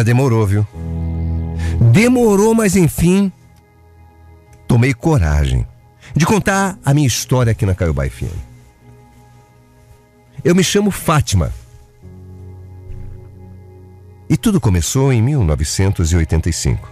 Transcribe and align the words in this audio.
Olha, 0.00 0.04
demorou, 0.04 0.46
viu? 0.46 0.66
Demorou, 1.92 2.54
mas 2.54 2.74
enfim, 2.74 3.30
tomei 4.66 4.94
coragem 4.94 5.66
de 6.16 6.24
contar 6.24 6.78
a 6.82 6.94
minha 6.94 7.06
história 7.06 7.52
aqui 7.52 7.66
na 7.66 7.74
Caiobá 7.74 8.08
FM. 8.08 8.34
Eu 10.42 10.54
me 10.54 10.64
chamo 10.64 10.90
Fátima. 10.90 11.52
E 14.26 14.38
tudo 14.38 14.58
começou 14.58 15.12
em 15.12 15.20
1985. 15.20 16.90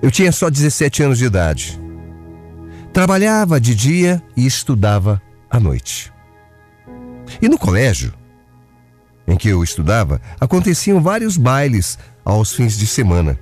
Eu 0.00 0.12
tinha 0.12 0.30
só 0.30 0.48
17 0.48 1.02
anos 1.02 1.18
de 1.18 1.24
idade. 1.24 1.80
Trabalhava 2.92 3.60
de 3.60 3.74
dia 3.74 4.22
e 4.36 4.46
estudava 4.46 5.20
à 5.50 5.58
noite. 5.58 6.12
E 7.40 7.48
no 7.48 7.58
colégio 7.58 8.12
em 9.26 9.36
que 9.36 9.48
eu 9.48 9.62
estudava, 9.62 10.20
aconteciam 10.40 11.00
vários 11.00 11.36
bailes 11.36 11.98
aos 12.24 12.52
fins 12.52 12.76
de 12.76 12.86
semana. 12.86 13.38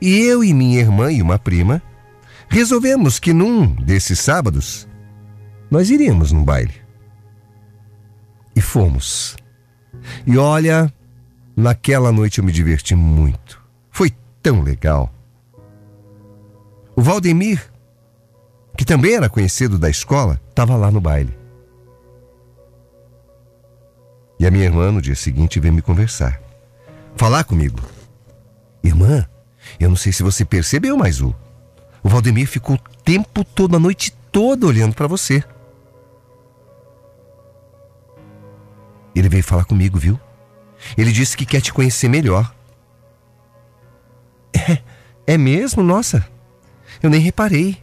E 0.00 0.20
eu 0.20 0.42
e 0.44 0.54
minha 0.54 0.80
irmã 0.80 1.10
e 1.10 1.20
uma 1.20 1.38
prima 1.38 1.82
resolvemos 2.48 3.18
que 3.18 3.32
num 3.32 3.66
desses 3.66 4.20
sábados 4.20 4.86
nós 5.70 5.90
iríamos 5.90 6.32
num 6.32 6.44
baile. 6.44 6.74
E 8.54 8.60
fomos. 8.60 9.36
E 10.26 10.36
olha, 10.36 10.92
naquela 11.56 12.12
noite 12.12 12.38
eu 12.38 12.44
me 12.44 12.52
diverti 12.52 12.94
muito. 12.94 13.60
Foi 13.90 14.12
tão 14.42 14.62
legal. 14.62 15.12
O 16.94 17.02
Valdemir, 17.02 17.62
que 18.76 18.84
também 18.84 19.14
era 19.14 19.30
conhecido 19.30 19.78
da 19.78 19.88
escola, 19.88 20.40
estava 20.50 20.76
lá 20.76 20.90
no 20.90 21.00
baile. 21.00 21.41
E 24.42 24.46
a 24.46 24.50
minha 24.50 24.64
irmã, 24.64 24.90
no 24.90 25.00
dia 25.00 25.14
seguinte, 25.14 25.60
veio 25.60 25.72
me 25.72 25.80
conversar. 25.80 26.42
Falar 27.14 27.44
comigo. 27.44 27.78
Irmã, 28.82 29.24
eu 29.78 29.88
não 29.88 29.94
sei 29.94 30.10
se 30.10 30.24
você 30.24 30.44
percebeu, 30.44 30.96
mas 30.96 31.20
o, 31.20 31.32
o 32.02 32.08
Valdemir 32.08 32.48
ficou 32.48 32.74
o 32.74 33.02
tempo 33.04 33.44
todo, 33.44 33.76
a 33.76 33.78
noite 33.78 34.12
toda, 34.32 34.66
olhando 34.66 34.96
para 34.96 35.06
você. 35.06 35.44
Ele 39.14 39.28
veio 39.28 39.44
falar 39.44 39.64
comigo, 39.64 39.96
viu? 39.96 40.18
Ele 40.98 41.12
disse 41.12 41.36
que 41.36 41.46
quer 41.46 41.60
te 41.60 41.72
conhecer 41.72 42.08
melhor. 42.08 42.52
É, 44.52 44.82
é 45.24 45.38
mesmo? 45.38 45.84
Nossa, 45.84 46.28
eu 47.00 47.08
nem 47.08 47.20
reparei. 47.20 47.80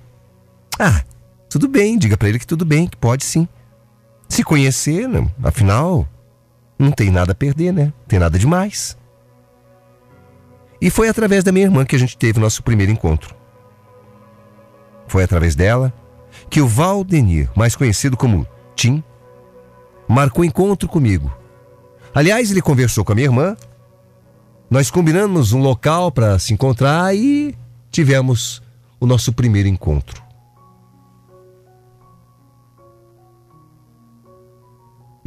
Ah, 0.78 1.06
tudo 1.50 1.70
bem, 1.70 1.98
diga 1.98 2.18
para 2.18 2.28
ele 2.28 2.38
que 2.38 2.46
tudo 2.46 2.66
bem, 2.66 2.86
que 2.86 2.98
pode 2.98 3.24
sim. 3.24 3.48
Se 4.28 4.44
conhecer, 4.44 5.08
não, 5.08 5.32
afinal, 5.42 6.06
não 6.80 6.92
tem 6.92 7.12
nada 7.12 7.34
a 7.34 7.36
perder, 7.36 7.74
né? 7.74 7.86
Não 7.86 8.08
tem 8.08 8.18
nada 8.18 8.40
demais. 8.40 8.98
E 10.82 10.90
foi 10.90 11.10
através 11.10 11.44
da 11.44 11.52
minha 11.52 11.66
irmã 11.66 11.86
que 11.86 11.96
a 11.96 12.00
gente 12.00 12.18
teve 12.18 12.40
nosso 12.40 12.64
primeiro 12.64 12.92
encontro. 12.92 13.36
Foi 15.08 15.24
através 15.24 15.56
dela 15.56 15.94
que 16.50 16.62
o 16.62 16.68
Valdenir, 16.68 17.50
mais 17.54 17.76
conhecido 17.76 18.16
como 18.16 18.48
Tim, 18.76 19.04
marcou 20.08 20.46
encontro 20.46 20.88
comigo. 20.88 21.32
Aliás, 22.16 22.50
ele 22.50 22.62
conversou 22.62 23.04
com 23.04 23.12
a 23.12 23.16
minha 23.16 23.28
irmã. 23.28 23.58
Nós 24.70 24.90
combinamos 24.90 25.52
um 25.52 25.60
local 25.60 26.12
para 26.12 26.40
se 26.40 26.54
encontrar 26.54 27.14
e 27.14 27.56
tivemos 27.92 28.62
o 29.00 29.06
nosso 29.06 29.34
primeiro 29.34 29.68
encontro. 29.68 30.29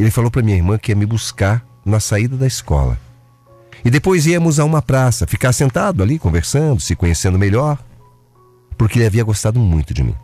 Ele 0.03 0.11
falou 0.11 0.33
para 0.33 0.43
minha 0.43 0.57
irmã 0.57 0.77
que 0.77 0.91
ia 0.91 0.97
me 0.97 1.07
buscar 1.07 1.65
na 1.85 2.01
saída 2.01 2.37
da 2.37 2.45
escola. 2.45 2.99
E 3.85 3.91
depois 3.91 4.27
íamos 4.27 4.59
a 4.59 4.65
uma 4.65 4.83
praça, 4.83 5.29
ficar 5.29 5.53
sentado 5.53 6.03
ali, 6.03 6.19
conversando, 6.19 6.81
se 6.81 6.97
conhecendo 6.97 7.39
melhor, 7.39 7.79
porque 8.77 8.99
ele 8.99 9.07
havia 9.07 9.23
gostado 9.23 9.61
muito 9.61 9.95
de 9.95 10.03
mim. 10.03 10.17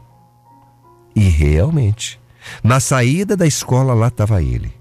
E 1.14 1.20
realmente, 1.20 2.20
na 2.60 2.80
saída 2.80 3.36
da 3.36 3.46
escola 3.46 3.94
lá 3.94 4.08
estava 4.08 4.42
ele. 4.42 4.74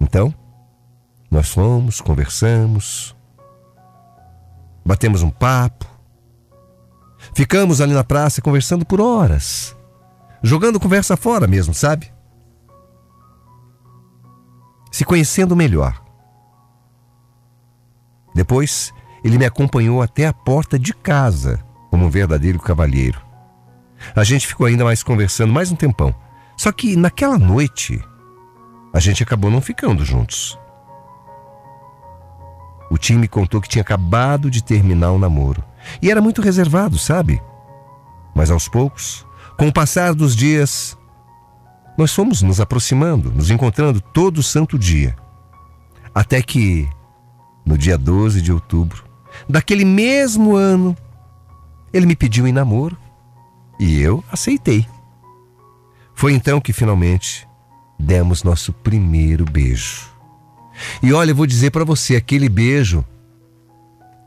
Então, 0.00 0.32
nós 1.28 1.48
fomos, 1.48 2.00
conversamos, 2.00 3.12
batemos 4.86 5.20
um 5.20 5.30
papo, 5.30 5.84
ficamos 7.34 7.80
ali 7.80 7.92
na 7.92 8.04
praça 8.04 8.40
conversando 8.40 8.86
por 8.86 9.00
horas, 9.00 9.74
jogando 10.44 10.78
conversa 10.78 11.16
fora 11.16 11.48
mesmo, 11.48 11.74
sabe? 11.74 12.13
Se 14.94 15.04
conhecendo 15.04 15.56
melhor. 15.56 16.00
Depois, 18.32 18.94
ele 19.24 19.36
me 19.36 19.44
acompanhou 19.44 20.00
até 20.00 20.24
a 20.24 20.32
porta 20.32 20.78
de 20.78 20.94
casa, 20.94 21.58
como 21.90 22.06
um 22.06 22.08
verdadeiro 22.08 22.60
cavalheiro. 22.60 23.20
A 24.14 24.22
gente 24.22 24.46
ficou 24.46 24.68
ainda 24.68 24.84
mais 24.84 25.02
conversando 25.02 25.52
mais 25.52 25.72
um 25.72 25.74
tempão. 25.74 26.14
Só 26.56 26.70
que 26.70 26.94
naquela 26.94 27.36
noite, 27.36 28.00
a 28.92 29.00
gente 29.00 29.20
acabou 29.20 29.50
não 29.50 29.60
ficando 29.60 30.04
juntos. 30.04 30.56
O 32.88 32.96
time 32.96 33.22
me 33.22 33.26
contou 33.26 33.60
que 33.60 33.68
tinha 33.68 33.82
acabado 33.82 34.48
de 34.48 34.62
terminar 34.62 35.10
o 35.10 35.18
namoro. 35.18 35.64
E 36.00 36.08
era 36.08 36.22
muito 36.22 36.40
reservado, 36.40 36.98
sabe? 37.00 37.42
Mas 38.32 38.48
aos 38.48 38.68
poucos, 38.68 39.26
com 39.58 39.66
o 39.66 39.72
passar 39.72 40.14
dos 40.14 40.36
dias, 40.36 40.96
nós 41.96 42.12
fomos 42.12 42.42
nos 42.42 42.60
aproximando, 42.60 43.30
nos 43.30 43.50
encontrando 43.50 44.00
todo 44.00 44.42
santo 44.42 44.78
dia. 44.78 45.16
Até 46.14 46.42
que, 46.42 46.88
no 47.64 47.78
dia 47.78 47.96
12 47.96 48.40
de 48.40 48.52
outubro, 48.52 49.04
daquele 49.48 49.84
mesmo 49.84 50.56
ano, 50.56 50.96
ele 51.92 52.06
me 52.06 52.16
pediu 52.16 52.46
em 52.46 52.52
namoro 52.52 52.96
e 53.78 54.00
eu 54.00 54.22
aceitei. 54.30 54.86
Foi 56.14 56.32
então 56.32 56.60
que 56.60 56.72
finalmente 56.72 57.46
demos 57.98 58.42
nosso 58.42 58.72
primeiro 58.72 59.44
beijo. 59.44 60.08
E 61.02 61.12
olha, 61.12 61.30
eu 61.30 61.36
vou 61.36 61.46
dizer 61.46 61.70
para 61.70 61.84
você, 61.84 62.16
aquele 62.16 62.48
beijo 62.48 63.04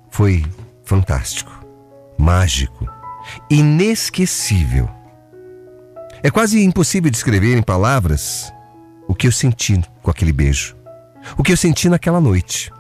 foi 0.10 0.46
fantástico, 0.84 1.52
mágico, 2.18 2.88
inesquecível. 3.50 4.90
É 6.24 6.32
quase 6.32 6.64
impossível 6.64 7.12
descrever 7.12 7.58
em 7.58 7.62
palavras 7.62 8.52
o 9.08 9.14
que 9.14 9.28
eu 9.28 9.32
senti 9.32 9.82
com 10.02 10.12
aquele 10.12 10.34
beijo. 10.34 10.76
O 11.38 11.44
que 11.44 11.52
eu 11.52 11.58
senti 11.58 11.90
naquela 11.90 12.20
noite. 12.20 12.72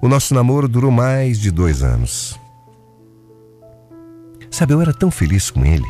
O 0.00 0.08
nosso 0.08 0.34
namoro 0.34 0.68
durou 0.68 0.90
mais 0.90 1.38
de 1.38 1.50
dois 1.50 1.82
anos. 1.82 2.38
Sabe, 4.50 4.72
eu 4.72 4.80
era 4.80 4.92
tão 4.92 5.10
feliz 5.10 5.50
com 5.50 5.64
ele. 5.64 5.88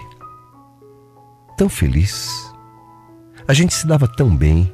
Tão 1.56 1.69
feliz. 1.69 2.31
A 3.46 3.52
gente 3.52 3.75
se 3.75 3.87
dava 3.87 4.08
tão 4.08 4.34
bem. 4.34 4.73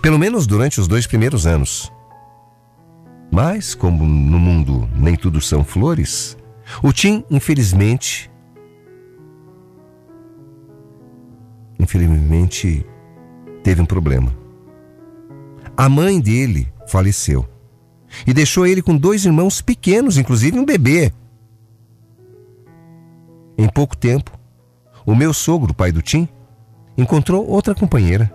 Pelo 0.00 0.18
menos 0.18 0.46
durante 0.46 0.80
os 0.80 0.86
dois 0.86 1.06
primeiros 1.06 1.46
anos. 1.46 1.92
Mas, 3.30 3.74
como 3.74 4.04
no 4.04 4.38
mundo 4.38 4.88
nem 4.94 5.16
tudo 5.16 5.40
são 5.40 5.64
flores, 5.64 6.36
o 6.82 6.92
Tim, 6.92 7.24
infelizmente, 7.30 8.30
infelizmente, 11.78 12.84
teve 13.62 13.80
um 13.80 13.86
problema. 13.86 14.32
A 15.76 15.88
mãe 15.88 16.20
dele 16.20 16.68
faleceu 16.86 17.46
e 18.26 18.32
deixou 18.32 18.66
ele 18.66 18.82
com 18.82 18.96
dois 18.96 19.24
irmãos 19.24 19.60
pequenos, 19.60 20.16
inclusive 20.16 20.58
um 20.58 20.64
bebê. 20.64 21.12
Em 23.56 23.68
pouco 23.68 23.96
tempo, 23.96 24.30
o 25.06 25.14
meu 25.14 25.32
sogro, 25.32 25.74
pai 25.74 25.90
do 25.90 26.02
Tim, 26.02 26.28
encontrou 26.96 27.46
outra 27.46 27.74
companheira 27.74 28.32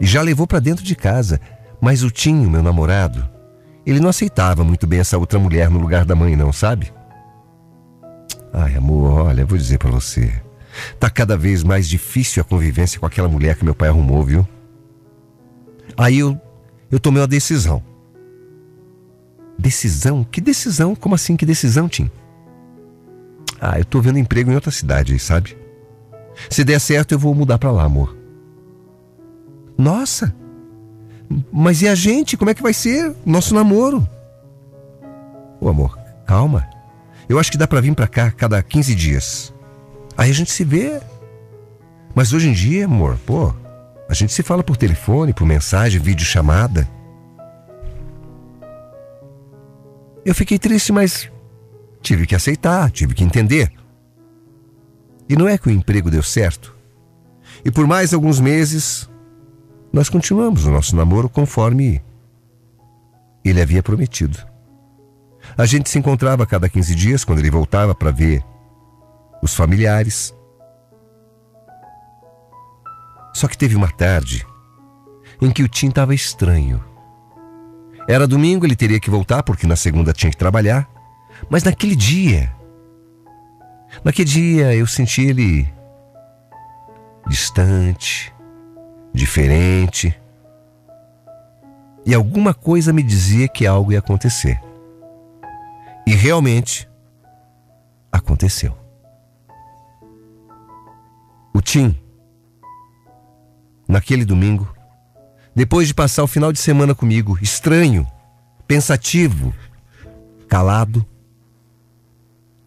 e 0.00 0.06
já 0.06 0.22
levou 0.22 0.46
para 0.46 0.60
dentro 0.60 0.84
de 0.84 0.94
casa. 0.94 1.40
Mas 1.80 2.02
o 2.02 2.10
Tim, 2.10 2.46
meu 2.46 2.62
namorado, 2.62 3.28
ele 3.86 4.00
não 4.00 4.08
aceitava 4.08 4.64
muito 4.64 4.86
bem 4.86 5.00
essa 5.00 5.16
outra 5.16 5.38
mulher 5.38 5.70
no 5.70 5.78
lugar 5.78 6.04
da 6.04 6.14
mãe, 6.14 6.36
não, 6.36 6.52
sabe? 6.52 6.92
Ai, 8.52 8.74
amor, 8.74 9.26
olha, 9.26 9.46
vou 9.46 9.56
dizer 9.56 9.78
para 9.78 9.90
você. 9.90 10.32
Tá 10.98 11.08
cada 11.10 11.36
vez 11.36 11.62
mais 11.62 11.88
difícil 11.88 12.40
a 12.40 12.44
convivência 12.44 12.98
com 12.98 13.06
aquela 13.06 13.28
mulher 13.28 13.56
que 13.56 13.64
meu 13.64 13.74
pai 13.74 13.88
arrumou, 13.88 14.22
viu? 14.22 14.46
Aí 15.96 16.18
eu, 16.18 16.40
eu 16.90 17.00
tomei 17.00 17.20
uma 17.20 17.28
decisão. 17.28 17.82
Decisão? 19.58 20.24
Que 20.24 20.40
decisão? 20.40 20.94
Como 20.94 21.14
assim 21.14 21.36
que 21.36 21.44
decisão, 21.44 21.88
Tim? 21.88 22.10
Ah, 23.60 23.78
eu 23.78 23.84
tô 23.84 24.00
vendo 24.00 24.18
emprego 24.18 24.50
em 24.50 24.54
outra 24.54 24.70
cidade 24.70 25.18
sabe? 25.18 25.56
Se 26.48 26.62
der 26.62 26.78
certo, 26.80 27.12
eu 27.12 27.18
vou 27.18 27.34
mudar 27.34 27.58
para 27.58 27.72
lá, 27.72 27.82
amor. 27.82 28.16
Nossa! 29.76 30.34
Mas 31.52 31.82
e 31.82 31.88
a 31.88 31.94
gente? 31.94 32.36
Como 32.36 32.50
é 32.50 32.54
que 32.54 32.62
vai 32.62 32.72
ser 32.72 33.14
nosso 33.26 33.54
namoro? 33.54 34.08
Ô, 35.60 35.68
amor, 35.68 35.98
calma. 36.26 36.68
Eu 37.28 37.38
acho 37.38 37.50
que 37.50 37.58
dá 37.58 37.66
para 37.66 37.80
vir 37.80 37.94
para 37.94 38.06
cá 38.06 38.30
cada 38.30 38.62
15 38.62 38.94
dias. 38.94 39.54
Aí 40.18 40.30
a 40.30 40.34
gente 40.34 40.50
se 40.50 40.64
vê. 40.64 41.00
Mas 42.12 42.32
hoje 42.32 42.48
em 42.48 42.52
dia, 42.52 42.86
amor, 42.86 43.16
pô, 43.24 43.54
a 44.08 44.14
gente 44.14 44.32
se 44.32 44.42
fala 44.42 44.64
por 44.64 44.76
telefone, 44.76 45.32
por 45.32 45.46
mensagem, 45.46 46.00
vídeo 46.00 46.26
chamada. 46.26 46.88
Eu 50.24 50.34
fiquei 50.34 50.58
triste, 50.58 50.90
mas 50.90 51.30
tive 52.02 52.26
que 52.26 52.34
aceitar, 52.34 52.90
tive 52.90 53.14
que 53.14 53.22
entender. 53.22 53.70
E 55.28 55.36
não 55.36 55.48
é 55.48 55.56
que 55.56 55.68
o 55.68 55.70
emprego 55.70 56.10
deu 56.10 56.22
certo. 56.22 56.74
E 57.64 57.70
por 57.70 57.86
mais 57.86 58.12
alguns 58.12 58.40
meses, 58.40 59.08
nós 59.92 60.08
continuamos 60.08 60.64
o 60.64 60.70
nosso 60.70 60.96
namoro 60.96 61.28
conforme 61.28 62.02
ele 63.44 63.62
havia 63.62 63.82
prometido. 63.82 64.38
A 65.56 65.64
gente 65.64 65.88
se 65.88 65.98
encontrava 65.98 66.42
a 66.42 66.46
cada 66.46 66.68
15 66.68 66.94
dias 66.94 67.24
quando 67.24 67.38
ele 67.38 67.50
voltava 67.50 67.94
para 67.94 68.10
ver 68.10 68.42
os 69.42 69.54
familiares. 69.54 70.34
Só 73.34 73.46
que 73.46 73.56
teve 73.56 73.76
uma 73.76 73.90
tarde 73.90 74.46
em 75.40 75.50
que 75.50 75.62
o 75.62 75.68
Tim 75.68 75.88
estava 75.88 76.14
estranho. 76.14 76.84
Era 78.08 78.26
domingo, 78.26 78.64
ele 78.64 78.74
teria 78.74 78.98
que 78.98 79.10
voltar 79.10 79.42
porque 79.42 79.66
na 79.66 79.76
segunda 79.76 80.12
tinha 80.12 80.30
que 80.30 80.36
trabalhar. 80.36 80.88
Mas 81.48 81.62
naquele 81.62 81.94
dia, 81.94 82.52
naquele 84.02 84.28
dia 84.28 84.74
eu 84.74 84.86
senti 84.86 85.22
ele 85.22 85.72
distante, 87.28 88.34
diferente. 89.12 90.18
E 92.04 92.14
alguma 92.14 92.54
coisa 92.54 92.92
me 92.92 93.02
dizia 93.02 93.46
que 93.46 93.66
algo 93.66 93.92
ia 93.92 93.98
acontecer. 93.98 94.58
E 96.06 96.14
realmente 96.14 96.88
aconteceu. 98.10 98.87
Tim, 101.70 101.94
naquele 103.86 104.24
domingo, 104.24 104.74
depois 105.54 105.86
de 105.86 105.92
passar 105.92 106.24
o 106.24 106.26
final 106.26 106.50
de 106.50 106.58
semana 106.58 106.94
comigo, 106.94 107.38
estranho, 107.42 108.06
pensativo, 108.66 109.52
calado, 110.48 111.04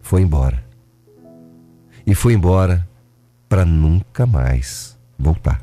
foi 0.00 0.22
embora. 0.22 0.64
E 2.06 2.14
foi 2.14 2.34
embora 2.34 2.88
para 3.48 3.64
nunca 3.64 4.24
mais 4.24 4.96
voltar. 5.18 5.60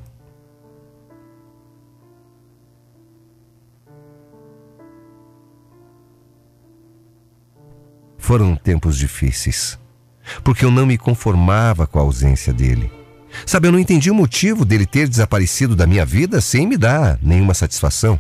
Foram 8.18 8.54
tempos 8.58 8.98
difíceis, 8.98 9.80
porque 10.44 10.66
eu 10.66 10.72
não 10.72 10.86
me 10.86 10.98
conformava 10.98 11.88
com 11.88 12.00
a 12.00 12.02
ausência 12.02 12.52
dele. 12.52 12.99
Sabe, 13.46 13.68
eu 13.68 13.72
não 13.72 13.80
entendi 13.80 14.12
o 14.12 14.16
motivo 14.16 14.66
dele 14.66 14.86
ter 14.86 15.08
desaparecido 15.08 15.76
da 15.76 15.88
minha 15.88 16.06
vida 16.06 16.42
sem 16.42 16.68
me 16.68 16.78
dar 16.78 17.20
nenhuma 17.22 17.54
satisfação. 17.54 18.20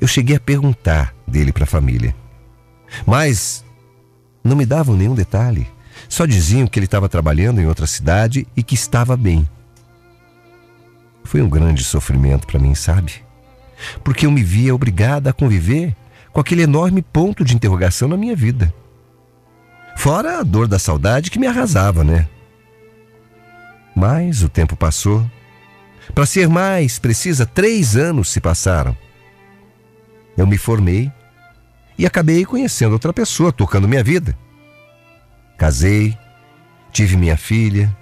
Eu 0.00 0.08
cheguei 0.08 0.36
a 0.36 0.40
perguntar 0.40 1.14
dele 1.26 1.52
para 1.52 1.64
a 1.64 1.66
família, 1.66 2.14
mas 3.06 3.64
não 4.42 4.56
me 4.56 4.66
davam 4.66 4.96
nenhum 4.96 5.14
detalhe. 5.14 5.66
Só 6.08 6.26
diziam 6.26 6.66
que 6.66 6.78
ele 6.78 6.86
estava 6.86 7.08
trabalhando 7.08 7.60
em 7.60 7.66
outra 7.66 7.86
cidade 7.86 8.46
e 8.56 8.62
que 8.62 8.74
estava 8.74 9.16
bem. 9.16 9.48
Foi 11.24 11.42
um 11.42 11.48
grande 11.48 11.84
sofrimento 11.84 12.46
para 12.46 12.58
mim, 12.58 12.74
sabe? 12.74 13.14
Porque 14.02 14.26
eu 14.26 14.30
me 14.30 14.42
via 14.42 14.74
obrigada 14.74 15.30
a 15.30 15.32
conviver 15.32 15.94
com 16.32 16.40
aquele 16.40 16.62
enorme 16.62 17.02
ponto 17.02 17.44
de 17.44 17.54
interrogação 17.54 18.08
na 18.08 18.16
minha 18.16 18.34
vida. 18.34 18.72
Fora 19.96 20.38
a 20.38 20.42
dor 20.42 20.68
da 20.68 20.78
saudade 20.78 21.30
que 21.30 21.38
me 21.38 21.46
arrasava, 21.46 22.04
né? 22.04 22.28
Mas 23.98 24.44
o 24.44 24.48
tempo 24.48 24.76
passou. 24.76 25.28
Para 26.14 26.24
ser 26.24 26.48
mais 26.48 27.00
precisa, 27.00 27.44
três 27.44 27.96
anos 27.96 28.28
se 28.28 28.40
passaram. 28.40 28.96
Eu 30.36 30.46
me 30.46 30.56
formei 30.56 31.10
e 31.98 32.06
acabei 32.06 32.44
conhecendo 32.44 32.92
outra 32.92 33.12
pessoa, 33.12 33.52
tocando 33.52 33.88
minha 33.88 34.04
vida. 34.04 34.38
Casei, 35.56 36.16
tive 36.92 37.16
minha 37.16 37.36
filha, 37.36 37.94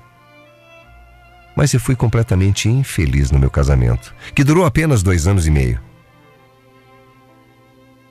mas 1.57 1.73
eu 1.73 1.81
fui 1.81 1.97
completamente 1.97 2.69
infeliz 2.69 3.31
no 3.31 3.39
meu 3.39 3.51
casamento, 3.51 4.15
que 4.35 4.45
durou 4.45 4.67
apenas 4.67 5.03
dois 5.03 5.27
anos 5.27 5.47
e 5.47 5.51
meio. 5.51 5.81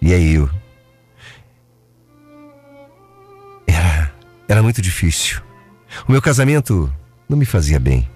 E 0.02 0.12
aí 0.12 0.34
eu. 0.34 0.50
Era, 3.68 4.12
era 4.48 4.64
muito 4.64 4.81
difícil. 4.81 5.40
O 6.08 6.12
meu 6.12 6.22
casamento 6.22 6.92
não 7.27 7.38
me 7.38 7.45
fazia 7.45 7.80
bem. 7.80 8.10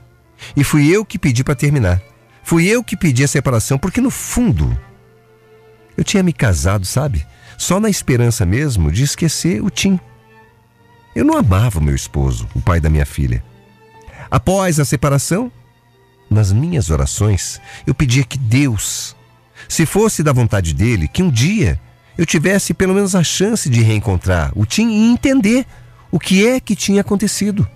E 0.55 0.63
fui 0.63 0.87
eu 0.87 1.05
que 1.05 1.19
pedi 1.19 1.43
para 1.43 1.55
terminar. 1.55 2.01
Fui 2.43 2.67
eu 2.67 2.83
que 2.83 2.97
pedi 2.97 3.23
a 3.23 3.27
separação, 3.27 3.77
porque 3.77 4.01
no 4.01 4.09
fundo 4.09 4.77
eu 5.97 6.03
tinha 6.03 6.23
me 6.23 6.31
casado, 6.31 6.85
sabe? 6.85 7.25
Só 7.57 7.79
na 7.79 7.89
esperança 7.89 8.45
mesmo 8.45 8.91
de 8.91 9.03
esquecer 9.03 9.61
o 9.61 9.69
Tim. 9.69 9.99
Eu 11.13 11.25
não 11.25 11.37
amava 11.37 11.79
o 11.79 11.83
meu 11.83 11.93
esposo, 11.93 12.47
o 12.55 12.61
pai 12.61 12.79
da 12.79 12.89
minha 12.89 13.05
filha. 13.05 13.43
Após 14.31 14.79
a 14.79 14.85
separação, 14.85 15.51
nas 16.29 16.53
minhas 16.53 16.89
orações, 16.89 17.59
eu 17.85 17.93
pedia 17.93 18.23
que 18.23 18.37
Deus 18.37 19.15
se 19.67 19.85
fosse 19.85 20.23
da 20.23 20.31
vontade 20.31 20.73
dele, 20.73 21.07
que 21.07 21.21
um 21.21 21.29
dia 21.29 21.79
eu 22.17 22.25
tivesse 22.25 22.73
pelo 22.73 22.93
menos 22.93 23.15
a 23.15 23.23
chance 23.23 23.69
de 23.69 23.81
reencontrar 23.81 24.51
o 24.55 24.65
Tim 24.65 24.89
e 24.89 25.11
entender 25.11 25.65
o 26.11 26.19
que 26.19 26.47
é 26.47 26.59
que 26.59 26.75
tinha 26.75 27.01
acontecido. 27.01 27.67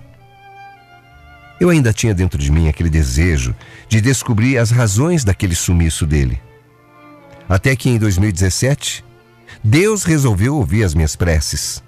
Eu 1.63 1.69
ainda 1.69 1.93
tinha 1.93 2.13
dentro 2.13 2.37
de 2.37 2.51
mim 2.51 2.67
aquele 2.67 2.89
desejo 2.89 3.55
de 3.87 4.01
descobrir 4.01 4.57
as 4.57 4.69
razões 4.69 5.23
daquele 5.23 5.55
sumiço 5.55 6.05
dele. 6.05 6.37
Até 7.47 7.73
que 7.73 7.89
em 7.89 7.97
2017, 7.97 9.01
Deus 9.63 10.03
resolveu 10.03 10.57
ouvir 10.57 10.83
as 10.83 10.93
minhas 10.93 11.15
preces. 11.15 11.81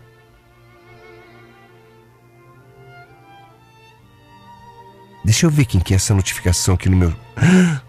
Deixa 5.25 5.45
eu 5.45 5.49
ver 5.49 5.65
quem 5.65 5.81
que 5.81 5.93
é 5.93 5.97
essa 5.97 6.15
notificação 6.15 6.75
aqui 6.75 6.87
no 6.87 6.95
meu. 6.95 7.13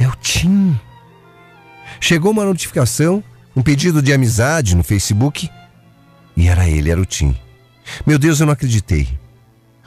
É 0.00 0.08
o 0.08 0.16
Tim. 0.22 0.80
Chegou 2.00 2.32
uma 2.32 2.46
notificação, 2.46 3.22
um 3.54 3.60
pedido 3.60 4.00
de 4.00 4.14
amizade 4.14 4.74
no 4.74 4.82
Facebook. 4.82 5.50
E 6.34 6.48
era 6.48 6.66
ele, 6.66 6.90
era 6.90 6.98
o 6.98 7.04
Tim. 7.04 7.38
Meu 8.06 8.18
Deus, 8.18 8.40
eu 8.40 8.46
não 8.46 8.54
acreditei. 8.54 9.19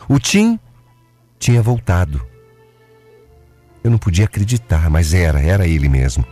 O 0.07 0.19
Tim 0.19 0.59
tinha 1.39 1.61
voltado. 1.61 2.25
Eu 3.83 3.91
não 3.91 3.97
podia 3.97 4.25
acreditar, 4.25 4.89
mas 4.89 5.13
era, 5.13 5.41
era 5.41 5.67
ele 5.67 5.89
mesmo. 5.89 6.25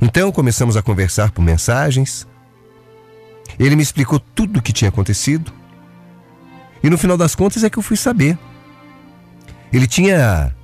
Então 0.00 0.30
começamos 0.30 0.76
a 0.76 0.82
conversar 0.82 1.30
por 1.30 1.42
mensagens. 1.42 2.26
Ele 3.58 3.74
me 3.74 3.82
explicou 3.82 4.20
tudo 4.20 4.58
o 4.58 4.62
que 4.62 4.72
tinha 4.72 4.90
acontecido. 4.90 5.52
E 6.82 6.90
no 6.90 6.98
final 6.98 7.16
das 7.16 7.34
contas 7.34 7.64
é 7.64 7.70
que 7.70 7.78
eu 7.78 7.82
fui 7.82 7.96
saber. 7.96 8.38
Ele 9.72 9.86
tinha 9.86 10.54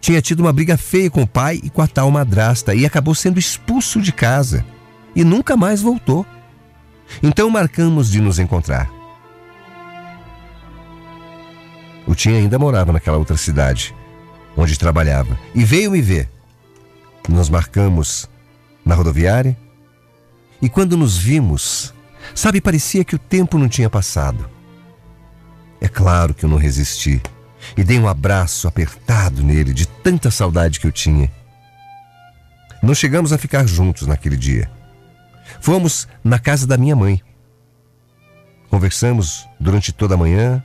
tinha 0.00 0.20
tido 0.20 0.40
uma 0.40 0.52
briga 0.52 0.76
feia 0.76 1.08
com 1.08 1.22
o 1.22 1.26
pai 1.26 1.60
e 1.62 1.70
com 1.70 1.80
a 1.80 1.86
tal 1.86 2.10
madrasta 2.10 2.74
e 2.74 2.84
acabou 2.84 3.14
sendo 3.14 3.38
expulso 3.38 4.00
de 4.00 4.12
casa 4.12 4.64
e 5.14 5.22
nunca 5.22 5.56
mais 5.56 5.80
voltou. 5.80 6.26
Então 7.22 7.48
marcamos 7.48 8.10
de 8.10 8.20
nos 8.20 8.38
encontrar. 8.38 9.01
O 12.06 12.14
Tim 12.14 12.34
ainda 12.34 12.58
morava 12.58 12.92
naquela 12.92 13.16
outra 13.16 13.36
cidade 13.36 13.94
onde 14.56 14.78
trabalhava 14.78 15.38
e 15.54 15.64
veio 15.64 15.90
me 15.90 16.00
ver. 16.00 16.28
Nós 17.28 17.48
marcamos 17.48 18.28
na 18.84 18.94
rodoviária 18.94 19.56
e 20.60 20.68
quando 20.68 20.96
nos 20.96 21.16
vimos, 21.16 21.94
sabe, 22.34 22.60
parecia 22.60 23.04
que 23.04 23.14
o 23.14 23.18
tempo 23.18 23.58
não 23.58 23.68
tinha 23.68 23.88
passado. 23.88 24.48
É 25.80 25.88
claro 25.88 26.34
que 26.34 26.44
eu 26.44 26.48
não 26.48 26.58
resisti 26.58 27.20
e 27.76 27.84
dei 27.84 27.98
um 27.98 28.08
abraço 28.08 28.68
apertado 28.68 29.42
nele 29.42 29.72
de 29.72 29.86
tanta 29.86 30.30
saudade 30.30 30.80
que 30.80 30.86
eu 30.86 30.92
tinha. 30.92 31.30
Não 32.82 32.94
chegamos 32.94 33.32
a 33.32 33.38
ficar 33.38 33.66
juntos 33.66 34.06
naquele 34.06 34.36
dia. 34.36 34.70
Fomos 35.60 36.08
na 36.22 36.38
casa 36.38 36.66
da 36.66 36.76
minha 36.76 36.96
mãe. 36.96 37.22
conversamos 38.68 39.46
durante 39.60 39.92
toda 39.92 40.14
a 40.14 40.16
manhã 40.16 40.64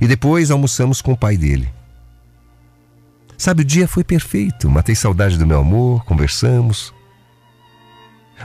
e 0.00 0.06
depois 0.06 0.50
almoçamos 0.50 1.00
com 1.00 1.12
o 1.12 1.16
pai 1.16 1.36
dele. 1.36 1.72
Sabe, 3.36 3.62
o 3.62 3.64
dia 3.64 3.88
foi 3.88 4.04
perfeito. 4.04 4.70
Matei 4.70 4.94
saudade 4.94 5.38
do 5.38 5.46
meu 5.46 5.60
amor, 5.60 6.04
conversamos. 6.04 6.94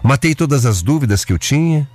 Matei 0.04 0.34
todas 0.34 0.66
as 0.66 0.82
dúvidas 0.82 1.24
que 1.24 1.34
eu 1.34 1.40
tinha. 1.40 1.88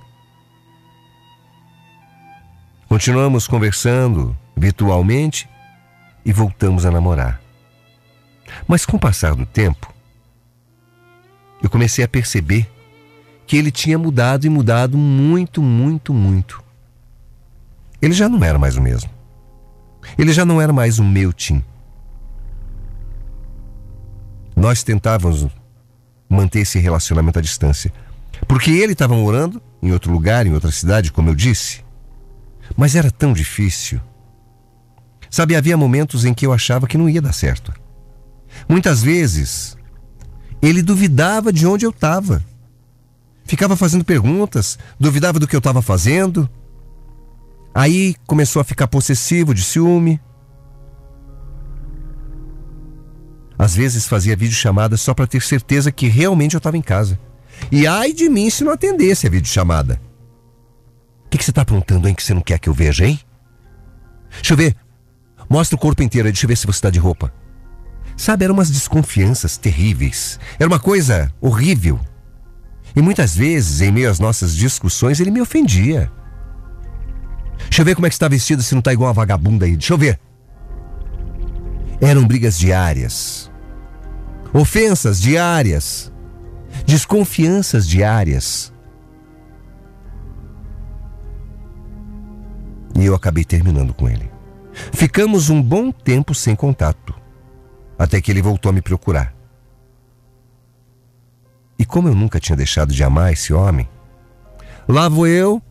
Continuamos 2.87 3.47
conversando 3.47 4.35
virtualmente 4.55 5.49
e 6.25 6.31
voltamos 6.31 6.85
a 6.85 6.91
namorar. 6.91 7.41
Mas 8.67 8.85
com 8.85 8.97
o 8.97 8.99
passar 8.99 9.35
do 9.35 9.45
tempo, 9.45 9.93
eu 11.61 11.69
comecei 11.69 12.05
a 12.05 12.07
perceber 12.07 12.69
que 13.47 13.57
ele 13.57 13.71
tinha 13.71 13.97
mudado 13.97 14.45
e 14.45 14.49
mudado 14.49 14.97
muito, 14.97 15.61
muito, 15.61 16.13
muito. 16.13 16.63
Ele 18.01 18.13
já 18.13 18.27
não 18.29 18.43
era 18.43 18.57
mais 18.57 18.77
o 18.77 18.81
mesmo. 18.81 19.14
Ele 20.17 20.31
já 20.31 20.45
não 20.45 20.61
era 20.61 20.71
mais 20.71 20.99
o 20.99 21.03
meu 21.03 21.33
Tim. 21.33 21.63
Nós 24.55 24.83
tentávamos 24.83 25.47
manter 26.29 26.59
esse 26.59 26.79
relacionamento 26.79 27.39
à 27.39 27.41
distância. 27.41 27.91
Porque 28.47 28.71
ele 28.71 28.93
estava 28.93 29.15
morando 29.15 29.61
em 29.81 29.91
outro 29.91 30.11
lugar, 30.11 30.45
em 30.45 30.53
outra 30.53 30.71
cidade, 30.71 31.11
como 31.11 31.29
eu 31.29 31.35
disse. 31.35 31.83
Mas 32.75 32.95
era 32.95 33.11
tão 33.11 33.33
difícil. 33.33 34.01
Sabe, 35.29 35.55
havia 35.55 35.77
momentos 35.77 36.25
em 36.25 36.33
que 36.33 36.45
eu 36.45 36.53
achava 36.53 36.87
que 36.87 36.97
não 36.97 37.09
ia 37.09 37.21
dar 37.21 37.33
certo. 37.33 37.73
Muitas 38.69 39.03
vezes, 39.03 39.77
ele 40.61 40.81
duvidava 40.81 41.51
de 41.51 41.67
onde 41.67 41.85
eu 41.85 41.89
estava. 41.89 42.43
Ficava 43.43 43.75
fazendo 43.75 44.03
perguntas, 44.03 44.79
duvidava 44.99 45.39
do 45.39 45.47
que 45.47 45.55
eu 45.55 45.59
estava 45.59 45.81
fazendo. 45.81 46.49
Aí 47.75 48.15
começou 48.25 48.61
a 48.61 48.63
ficar 48.63 48.87
possessivo 48.87 49.53
de 49.53 49.61
ciúme. 49.61 50.21
Às 53.59 53.75
vezes 53.75 54.07
fazia 54.07 54.35
videochamada 54.35 54.95
só 54.95 55.13
para 55.13 55.27
ter 55.27 55.41
certeza 55.41 55.91
que 55.91 56.07
realmente 56.07 56.53
eu 56.53 56.59
estava 56.59 56.77
em 56.77 56.81
casa. 56.81 57.19
E 57.69 57.85
ai 57.85 58.13
de 58.13 58.29
mim 58.29 58.49
se 58.49 58.63
não 58.63 58.71
atendesse 58.71 59.27
a 59.27 59.29
videochamada. 59.29 59.99
O 61.25 61.29
que, 61.29 61.43
você 61.43 61.51
está 61.51 61.63
aprontando, 61.63 62.07
hein, 62.07 62.15
que 62.15 62.23
você 62.23 62.33
não 62.33 62.41
quer 62.41 62.59
que 62.59 62.69
eu 62.69 62.73
veja, 62.73 63.05
hein? 63.05 63.19
Deixa 64.35 64.53
eu 64.53 64.57
ver. 64.57 64.73
Mostra 65.49 65.75
o 65.75 65.79
corpo 65.79 66.01
inteiro 66.01 66.29
deixa 66.29 66.45
eu 66.45 66.47
ver 66.47 66.55
se 66.55 66.65
você 66.65 66.77
está 66.77 66.89
de 66.89 66.99
roupa. 66.99 67.33
Sabe, 68.15 68.45
eram 68.45 68.53
umas 68.53 68.71
desconfianças 68.71 69.57
terríveis. 69.57 70.39
Era 70.57 70.69
uma 70.69 70.79
coisa 70.79 71.29
horrível. 71.41 71.99
E 72.95 73.01
muitas 73.01 73.35
vezes, 73.35 73.81
em 73.81 73.91
meio 73.91 74.09
às 74.09 74.19
nossas 74.19 74.55
discussões, 74.55 75.19
ele 75.19 75.31
me 75.31 75.41
ofendia. 75.41 76.09
Deixa 77.69 77.81
eu 77.81 77.85
ver 77.85 77.95
como 77.95 78.07
é 78.07 78.09
que 78.09 78.15
está 78.15 78.27
vestido 78.27 78.63
se 78.63 78.73
não 78.73 78.79
está 78.79 78.93
igual 78.93 79.09
uma 79.09 79.13
vagabunda 79.13 79.65
aí. 79.65 79.75
Deixa 79.75 79.93
eu 79.93 79.97
ver. 79.97 80.19
Eram 81.99 82.25
brigas 82.25 82.57
diárias. 82.57 83.51
Ofensas 84.53 85.19
diárias. 85.19 86.11
Desconfianças 86.85 87.87
diárias. 87.87 88.73
E 92.97 93.05
eu 93.05 93.13
acabei 93.13 93.43
terminando 93.43 93.93
com 93.93 94.07
ele. 94.07 94.31
Ficamos 94.93 95.49
um 95.49 95.61
bom 95.61 95.91
tempo 95.91 96.33
sem 96.33 96.55
contato 96.55 97.13
até 97.97 98.21
que 98.21 98.31
ele 98.31 98.41
voltou 98.41 98.69
a 98.69 98.73
me 98.73 98.81
procurar. 98.81 99.33
E 101.77 101.85
como 101.85 102.07
eu 102.07 102.15
nunca 102.15 102.39
tinha 102.39 102.55
deixado 102.55 102.93
de 102.93 103.03
amar 103.03 103.33
esse 103.33 103.53
homem, 103.53 103.87
lá 104.87 105.09
vou 105.09 105.27
eu 105.27 105.61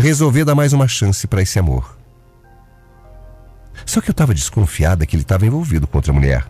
resolver 0.00 0.44
dar 0.44 0.54
mais 0.54 0.72
uma 0.72 0.88
chance 0.88 1.26
para 1.26 1.42
esse 1.42 1.58
amor. 1.58 1.96
Só 3.86 4.00
que 4.00 4.10
eu 4.10 4.12
estava 4.12 4.34
desconfiada 4.34 5.06
que 5.06 5.14
ele 5.16 5.22
estava 5.22 5.46
envolvido 5.46 5.86
com 5.86 5.98
outra 5.98 6.12
mulher. 6.12 6.46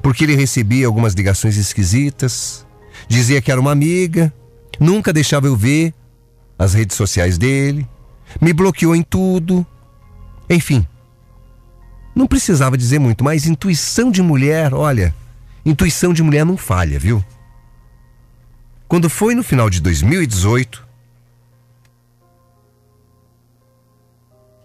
Porque 0.00 0.24
ele 0.24 0.34
recebia 0.36 0.86
algumas 0.86 1.14
ligações 1.14 1.56
esquisitas, 1.56 2.66
dizia 3.08 3.40
que 3.42 3.50
era 3.50 3.60
uma 3.60 3.72
amiga, 3.72 4.32
nunca 4.80 5.12
deixava 5.12 5.46
eu 5.46 5.56
ver 5.56 5.94
as 6.58 6.74
redes 6.74 6.96
sociais 6.96 7.38
dele, 7.38 7.86
me 8.40 8.52
bloqueou 8.52 8.94
em 8.94 9.02
tudo. 9.02 9.66
Enfim, 10.48 10.86
não 12.14 12.26
precisava 12.26 12.76
dizer 12.76 12.98
muito, 12.98 13.24
mas 13.24 13.46
intuição 13.46 14.10
de 14.10 14.22
mulher, 14.22 14.74
olha, 14.74 15.14
intuição 15.64 16.12
de 16.12 16.22
mulher 16.22 16.44
não 16.44 16.56
falha, 16.56 16.98
viu? 16.98 17.24
Quando 18.88 19.08
foi 19.08 19.34
no 19.34 19.42
final 19.42 19.70
de 19.70 19.80
2018, 19.80 20.86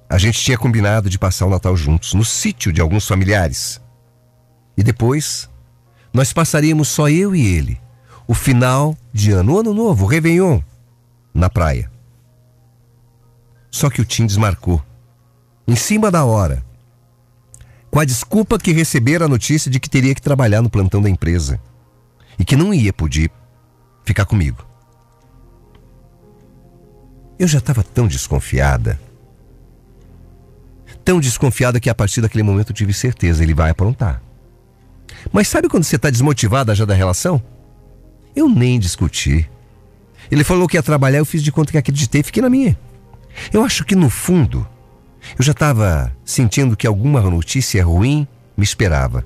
a 0.10 0.18
gente 0.18 0.42
tinha 0.42 0.58
combinado 0.58 1.10
de 1.10 1.20
passar 1.20 1.46
o 1.46 1.50
Natal 1.50 1.76
juntos, 1.76 2.14
no 2.14 2.24
sítio 2.24 2.72
de 2.72 2.82
alguns 2.82 3.08
familiares. 3.08 3.82
E 4.78 4.84
depois, 4.84 5.50
nós 6.14 6.32
passaríamos 6.32 6.88
só 6.88 7.10
eu 7.10 7.36
e 7.36 7.46
ele, 7.46 7.80
o 8.28 8.34
final 8.34 8.98
de 9.12 9.32
ano, 9.32 9.54
o 9.54 9.60
ano 9.60 9.74
novo, 9.74 10.06
o 10.06 10.08
Réveillon, 10.08 10.62
na 11.34 11.50
praia. 11.50 11.92
Só 13.70 13.90
que 13.90 14.02
o 14.02 14.06
Tim 14.06 14.26
desmarcou, 14.26 14.82
em 15.68 15.76
cima 15.76 16.10
da 16.10 16.24
hora 16.24 16.66
com 17.98 18.00
a 18.00 18.06
desculpa 18.06 18.60
que 18.60 18.72
recebera 18.72 19.26
a 19.26 19.28
notícia 19.28 19.72
de 19.72 19.80
que 19.80 19.90
teria 19.90 20.14
que 20.14 20.22
trabalhar 20.22 20.62
no 20.62 20.70
plantão 20.70 21.02
da 21.02 21.10
empresa 21.10 21.60
e 22.38 22.46
que 22.46 22.56
não 22.56 22.74
ia 22.74 22.94
poder 22.94 23.32
ficar 24.06 24.26
comigo. 24.26 24.64
Eu 27.40 27.48
já 27.48 27.60
estava 27.60 27.84
tão 27.84 28.08
desconfiada, 28.08 29.00
tão 31.08 31.22
desconfiada 31.22 31.80
que 31.80 31.90
a 31.90 31.96
partir 31.96 32.20
daquele 32.20 32.44
momento 32.44 32.72
eu 32.72 32.76
tive 32.76 32.92
certeza 32.92 33.42
ele 33.42 33.54
vai 33.54 33.70
aprontar. 33.70 34.22
Mas 35.32 35.48
sabe 35.48 35.70
quando 35.70 35.86
você 35.86 35.96
está 35.96 36.10
desmotivada 36.10 36.76
já 36.76 36.84
da 36.84 36.94
relação? 36.94 37.42
Eu 38.36 38.50
nem 38.50 38.78
discuti. 38.78 39.50
Ele 40.30 40.44
falou 40.44 40.68
que 40.68 40.76
ia 40.76 40.84
trabalhar, 40.84 41.20
eu 41.20 41.26
fiz 41.26 41.42
de 41.42 41.50
conta 41.50 41.72
que 41.72 41.78
acreditei 41.78 42.20
e 42.20 42.24
fiquei 42.26 42.44
na 42.44 42.50
minha. 42.50 42.78
Eu 43.54 43.64
acho 43.64 43.86
que 43.86 43.96
no 43.96 44.10
fundo 44.10 44.68
eu 45.40 45.46
já 45.46 45.54
estava 45.54 46.14
sentindo 46.26 46.76
que 46.76 46.86
alguma 46.86 47.22
notícia 47.22 47.86
ruim 47.86 48.28
me 48.58 48.66
esperava. 48.66 49.26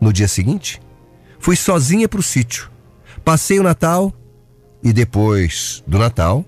No 0.00 0.12
dia 0.12 0.28
seguinte, 0.28 0.80
fui 1.40 1.56
sozinha 1.56 2.08
para 2.08 2.20
o 2.20 2.22
sítio. 2.22 2.70
Passei 3.24 3.58
o 3.58 3.64
Natal 3.64 4.14
e 4.80 4.92
depois 4.92 5.82
do 5.88 5.98
Natal, 5.98 6.44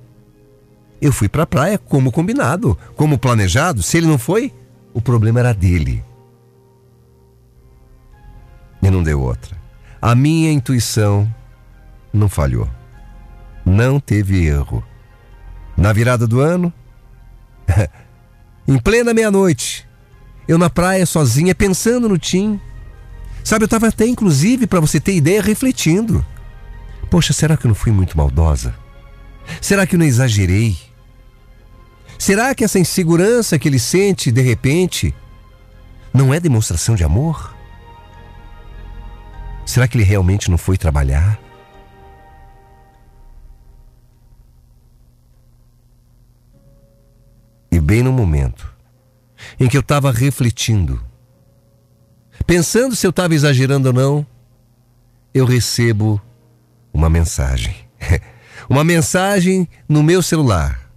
eu 1.00 1.12
fui 1.12 1.28
para 1.28 1.44
a 1.44 1.46
praia 1.46 1.78
como 1.78 2.10
combinado, 2.10 2.76
como 2.96 3.18
planejado. 3.18 3.82
Se 3.82 3.98
ele 3.98 4.06
não 4.06 4.18
foi, 4.18 4.52
o 4.92 5.00
problema 5.00 5.40
era 5.40 5.54
dele. 5.54 6.04
E 8.82 8.90
não 8.90 9.02
deu 9.02 9.20
outra. 9.20 9.56
A 10.00 10.14
minha 10.14 10.50
intuição 10.50 11.32
não 12.12 12.28
falhou. 12.28 12.68
Não 13.64 14.00
teve 14.00 14.46
erro. 14.46 14.84
Na 15.76 15.92
virada 15.92 16.26
do 16.26 16.40
ano, 16.40 16.72
em 18.66 18.78
plena 18.78 19.14
meia-noite, 19.14 19.86
eu 20.48 20.58
na 20.58 20.70
praia 20.70 21.06
sozinha, 21.06 21.54
pensando 21.54 22.08
no 22.08 22.18
Tim. 22.18 22.60
Sabe, 23.44 23.64
eu 23.64 23.66
estava 23.66 23.88
até, 23.88 24.06
inclusive, 24.06 24.66
para 24.66 24.80
você 24.80 24.98
ter 24.98 25.14
ideia, 25.14 25.42
refletindo. 25.42 26.24
Poxa, 27.10 27.32
será 27.32 27.56
que 27.56 27.66
eu 27.66 27.68
não 27.68 27.74
fui 27.74 27.92
muito 27.92 28.16
maldosa? 28.16 28.74
Será 29.60 29.86
que 29.86 29.94
eu 29.94 29.98
não 29.98 30.06
exagerei? 30.06 30.87
Será 32.18 32.52
que 32.52 32.64
essa 32.64 32.80
insegurança 32.80 33.58
que 33.58 33.68
ele 33.68 33.78
sente 33.78 34.32
de 34.32 34.42
repente 34.42 35.14
não 36.12 36.34
é 36.34 36.40
demonstração 36.40 36.96
de 36.96 37.04
amor? 37.04 37.56
Será 39.64 39.86
que 39.86 39.96
ele 39.96 40.04
realmente 40.04 40.50
não 40.50 40.58
foi 40.58 40.76
trabalhar? 40.76 41.38
E 47.70 47.78
bem 47.78 48.02
no 48.02 48.12
momento 48.12 48.68
em 49.60 49.68
que 49.68 49.76
eu 49.76 49.80
estava 49.80 50.10
refletindo, 50.10 51.00
pensando 52.44 52.96
se 52.96 53.06
eu 53.06 53.10
estava 53.10 53.34
exagerando 53.34 53.88
ou 53.88 53.94
não, 53.94 54.26
eu 55.32 55.44
recebo 55.44 56.20
uma 56.92 57.08
mensagem. 57.08 57.76
uma 58.68 58.82
mensagem 58.82 59.68
no 59.88 60.02
meu 60.02 60.20
celular. 60.20 60.87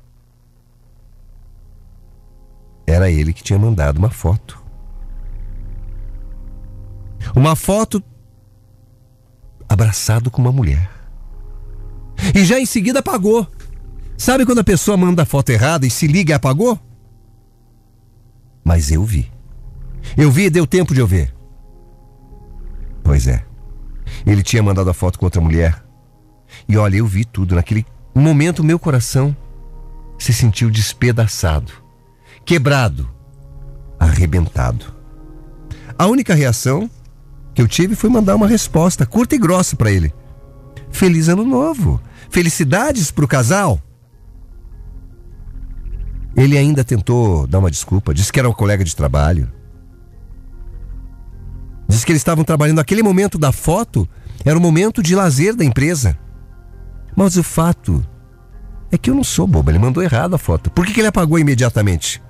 Era 2.92 3.10
ele 3.10 3.32
que 3.32 3.42
tinha 3.42 3.58
mandado 3.58 4.00
uma 4.00 4.10
foto. 4.10 4.62
Uma 7.34 7.56
foto 7.56 8.04
abraçado 9.70 10.30
com 10.30 10.42
uma 10.42 10.52
mulher. 10.52 10.92
E 12.36 12.44
já 12.44 12.60
em 12.60 12.66
seguida 12.66 13.00
apagou. 13.00 13.48
Sabe 14.18 14.46
quando 14.46 14.60
a 14.60 14.64
pessoa 14.64 14.98
manda 14.98 15.24
a 15.24 15.26
foto 15.26 15.52
errada 15.52 15.88
e 15.88 15.90
se 15.90 16.06
liga 16.06 16.34
e 16.34 16.36
apagou? 16.36 16.78
Mas 18.62 18.92
eu 18.92 19.06
vi. 19.06 19.32
Eu 20.18 20.30
vi 20.30 20.44
e 20.44 20.50
deu 20.50 20.68
tempo 20.68 20.94
de 20.94 21.00
eu 21.00 21.08
ver. 21.08 21.34
Pois 23.02 23.26
é. 23.26 23.46
Ele 24.26 24.44
tinha 24.44 24.62
mandado 24.62 24.90
a 24.90 24.94
foto 24.94 25.18
com 25.18 25.26
outra 25.26 25.40
mulher. 25.40 25.82
E 26.68 26.76
olha, 26.76 26.98
eu 26.98 27.08
vi 27.08 27.24
tudo. 27.24 27.56
Naquele 27.56 27.86
momento, 28.14 28.66
meu 28.66 28.78
coração 28.78 29.36
se 30.20 30.34
sentiu 30.34 30.70
despedaçado, 30.70 31.81
quebrado, 32.46 33.10
arrebentado. 34.00 34.94
A 35.98 36.08
única 36.08 36.34
reação 36.34 36.90
que 37.54 37.62
eu 37.62 37.68
tive 37.68 37.96
foi 37.96 38.10
mandar 38.10 38.36
uma 38.36 38.48
resposta 38.48 39.06
curta 39.06 39.36
e 39.36 39.40
grossa 39.40 39.76
para 39.76 39.92
ele. 39.92 40.14
Feliz 40.90 41.30
ano 41.30 41.46
novo. 41.46 42.02
Felicidades 42.30 43.12
para 43.12 43.26
o 43.26 43.28
casal. 43.28 43.80
Ele 46.36 46.58
ainda 46.58 46.84
tentou 46.84 47.46
dar 47.46 47.60
uma 47.60 47.70
desculpa, 47.70 48.14
disse 48.14 48.32
que 48.32 48.40
era 48.40 48.50
um 48.50 48.54
colega 48.54 48.84
de 48.84 48.96
trabalho. 48.96 49.52
Disse 51.88 52.06
que 52.06 52.12
eles 52.14 52.22
estavam 52.22 52.46
trabalhando 52.46 52.78
naquele 52.78 53.04
momento 53.04 53.38
da 53.38 53.52
foto, 53.52 54.08
era 54.46 54.58
o 54.58 54.62
momento 54.62 55.04
de 55.04 55.14
lazer 55.14 55.54
da 55.56 55.66
empresa. 55.66 56.18
Mas 57.16 57.36
o 57.36 57.44
fato 57.44 58.06
é 58.90 58.98
que 58.98 59.10
eu 59.10 59.16
não 59.16 59.26
sou 59.26 59.46
bobo, 59.46 59.70
ele 59.70 59.78
mandou 59.78 60.02
errado 60.02 60.34
a 60.34 60.38
foto. 60.38 60.72
Por 60.72 60.86
que, 60.86 60.94
que 60.94 61.02
ele 61.02 61.08
apagou 61.08 61.38
imediatamente? 61.38 62.22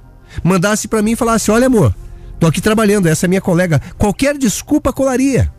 Mandasse 0.44 0.88
para 0.88 1.02
mim 1.02 1.12
e 1.12 1.16
falasse: 1.16 1.52
Olha, 1.52 1.68
amor, 1.68 1.96
tô 2.40 2.48
aqui 2.48 2.62
trabalhando, 2.62 3.08
essa 3.08 3.26
é 3.26 3.30
minha 3.30 3.42
colega. 3.42 3.82
Qualquer 3.98 4.38
desculpa 4.38 4.94
colaria. 4.94 5.52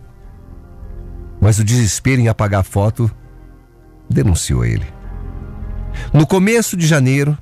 Mas 1.41 1.59
o 1.59 1.65
desespero 1.65 2.21
em 2.21 2.29
apagar 2.29 2.61
a 2.61 2.65
foto 2.65 3.11
denunciou 4.09 4.65
ele. 4.65 4.87
No 6.13 6.27
começo 6.27 6.77
de 6.77 6.87
janeiro, 6.87 7.37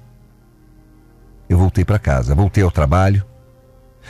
eu 1.49 1.59
voltei 1.59 1.85
para 1.85 1.99
casa, 1.99 2.35
voltei 2.35 2.63
ao 2.63 2.71
trabalho. 2.71 3.25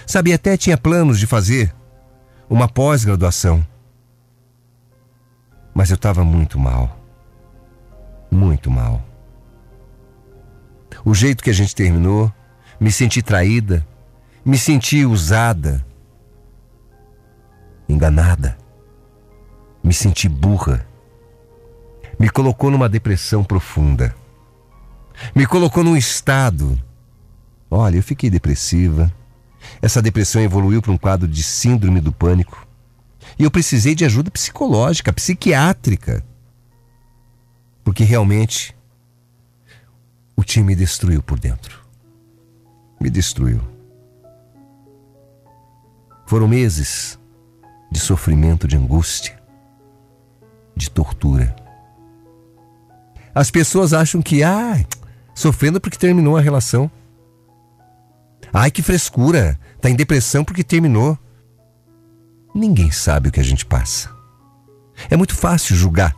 Sabia 0.06 0.36
até 0.36 0.56
tinha 0.56 0.78
planos 0.78 1.18
de 1.18 1.26
fazer 1.26 1.74
uma 2.48 2.68
pós-graduação. 2.68 3.64
Mas 5.74 5.90
eu 5.90 5.94
estava 5.94 6.24
muito 6.24 6.58
mal. 6.58 6.98
Muito 8.30 8.70
mal. 8.70 9.02
O 11.04 11.14
jeito 11.14 11.42
que 11.42 11.50
a 11.50 11.54
gente 11.54 11.74
terminou, 11.74 12.32
me 12.80 12.90
senti 12.90 13.22
traída, 13.22 13.86
me 14.44 14.56
senti 14.56 15.04
usada, 15.04 15.84
enganada, 17.88 18.56
me 19.84 19.92
senti 19.92 20.28
burra 20.28 20.88
me 22.20 22.28
colocou 22.28 22.70
numa 22.70 22.86
depressão 22.86 23.42
profunda. 23.42 24.14
Me 25.34 25.46
colocou 25.46 25.82
num 25.82 25.96
estado. 25.96 26.78
Olha, 27.70 27.96
eu 27.96 28.02
fiquei 28.02 28.28
depressiva. 28.28 29.10
Essa 29.80 30.02
depressão 30.02 30.42
evoluiu 30.42 30.82
para 30.82 30.92
um 30.92 30.98
quadro 30.98 31.26
de 31.26 31.42
síndrome 31.42 31.98
do 31.98 32.12
pânico. 32.12 32.68
E 33.38 33.44
eu 33.44 33.50
precisei 33.50 33.94
de 33.94 34.04
ajuda 34.04 34.30
psicológica, 34.30 35.10
psiquiátrica. 35.14 36.22
Porque 37.82 38.04
realmente 38.04 38.76
o 40.36 40.44
time 40.44 40.66
me 40.66 40.76
destruiu 40.76 41.22
por 41.22 41.40
dentro. 41.40 41.79
Me 43.00 43.08
destruiu. 43.08 43.60
Foram 46.26 46.46
meses 46.46 47.18
de 47.90 47.98
sofrimento, 47.98 48.68
de 48.68 48.76
angústia, 48.76 49.40
de 50.76 50.90
tortura. 50.90 51.56
As 53.34 53.50
pessoas 53.50 53.92
acham 53.92 54.20
que, 54.20 54.42
ah, 54.42 54.84
sofrendo 55.34 55.80
porque 55.80 55.98
terminou 55.98 56.36
a 56.36 56.40
relação. 56.40 56.90
Ai, 58.52 58.70
que 58.70 58.82
frescura, 58.82 59.58
tá 59.80 59.88
em 59.88 59.96
depressão 59.96 60.44
porque 60.44 60.62
terminou. 60.62 61.18
Ninguém 62.54 62.90
sabe 62.90 63.28
o 63.28 63.32
que 63.32 63.40
a 63.40 63.44
gente 63.44 63.64
passa. 63.64 64.10
É 65.08 65.16
muito 65.16 65.34
fácil 65.34 65.74
julgar. 65.74 66.14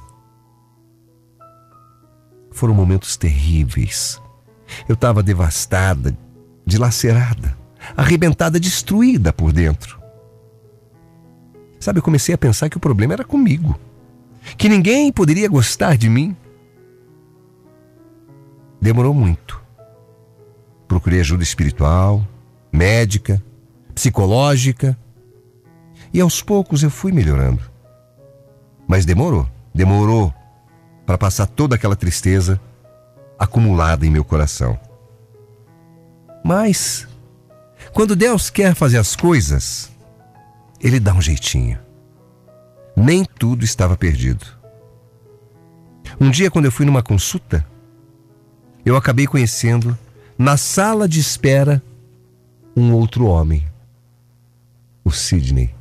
Foram 2.51 2.75
momentos 2.75 3.17
terríveis. 3.17 4.21
Eu 4.89 4.95
estava 4.95 5.23
devastada, 5.23 6.17
dilacerada, 6.73 7.57
arrebentada, 7.97 8.59
destruída 8.59 9.33
por 9.33 9.53
dentro. 9.53 10.01
Sabe, 11.79 11.99
eu 11.99 12.03
comecei 12.03 12.35
a 12.35 12.39
pensar 12.39 12.69
que 12.69 12.77
o 12.77 12.81
problema 12.81 13.13
era 13.13 13.25
comigo. 13.25 13.79
Que 14.57 14.69
ninguém 14.69 15.13
poderia 15.13 15.49
gostar 15.49 15.97
de 15.97 16.09
mim. 16.09 16.37
Demorou 18.81 19.13
muito. 19.13 19.61
Procurei 20.89 21.21
ajuda 21.21 21.43
espiritual, 21.43 22.27
médica, 22.73 23.43
psicológica. 23.95 24.97
E 26.13 26.21
aos 26.21 26.43
poucos 26.43 26.83
eu 26.83 26.91
fui 26.91 27.13
melhorando. 27.13 27.63
Mas 28.89 29.05
demorou, 29.05 29.49
demorou 29.75 30.33
para 31.05 31.19
passar 31.19 31.47
toda 31.47 31.75
aquela 31.75 31.97
tristeza 31.97 32.61
acumulada 33.39 34.07
em 34.07 34.11
meu 34.11 34.25
coração. 34.25 34.79
Mas, 36.45 37.07
quando 37.93 38.17
Deus 38.17 38.51
quer 38.51 38.75
fazer 38.75 38.99
as 38.99 39.15
coisas, 39.15 39.91
Ele 40.81 40.99
dá 40.99 41.15
um 41.15 41.21
jeitinho. 41.21 41.79
Nem 42.97 43.25
tudo 43.25 43.65
estava 43.65 43.97
perdido. 43.97 44.45
Um 46.21 46.31
dia, 46.31 46.51
quando 46.51 46.67
eu 46.67 46.73
fui 46.73 46.85
numa 46.85 47.03
consulta, 47.03 47.67
eu 48.85 48.97
acabei 48.97 49.27
conhecendo, 49.27 49.97
na 50.37 50.57
sala 50.57 51.09
de 51.09 51.21
espera, 51.21 51.83
um 52.77 52.93
outro 52.93 53.27
homem, 53.27 53.65
o 55.05 55.11
Sidney. 55.11 55.75